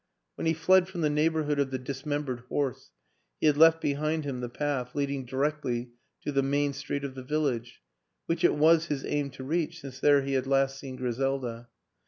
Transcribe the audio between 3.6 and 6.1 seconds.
behind him the path leading directly